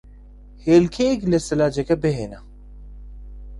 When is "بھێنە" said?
2.01-2.39